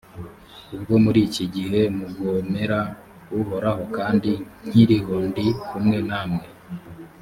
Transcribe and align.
ubwo 0.75 0.93
muri 1.03 1.19
iki 1.27 1.45
gihe 1.55 1.79
mugomera 1.97 2.79
uhoraho, 3.39 3.83
kandi 3.97 4.31
nkiriho 4.67 5.15
ndi 5.27 5.45
kumwe 5.67 5.97
namwe, 6.09 6.45